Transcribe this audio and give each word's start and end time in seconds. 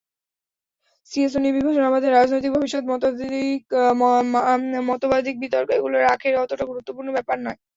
শিয়া-সুন্নি 1.11 1.49
বিভাজন, 1.51 1.83
আসাদের 1.89 2.11
রাজনৈতিক 2.13 2.51
ভবিষ্যৎ, 2.53 2.83
মতবাদিক 4.89 5.35
বিতর্ক—এগুলো 5.39 5.95
আখেরে 6.13 6.37
অতটা 6.37 6.63
গুরুত্বপূর্ণ 6.65 7.09
ব্যাপার 7.13 7.37
নয়। 7.41 7.59